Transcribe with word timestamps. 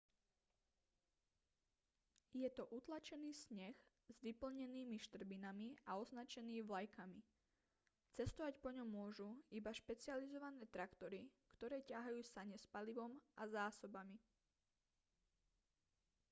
je 2.41 2.49
to 2.57 2.63
utlačený 2.79 3.31
sneh 3.45 3.77
s 4.09 4.17
vyplnenými 4.27 4.97
štrbinami 5.05 5.69
a 5.89 6.01
označený 6.03 6.57
vlajkami 6.69 7.21
cestovať 8.17 8.55
po 8.65 8.69
ňom 8.77 8.89
môžu 8.97 9.29
iba 9.57 9.69
špecializované 9.81 10.63
traktory 10.75 11.21
ktoré 11.53 11.77
ťahajú 11.89 12.17
sane 12.33 12.55
s 12.59 12.65
palivom 12.73 13.11
a 13.37 13.43
zásobami 13.55 14.17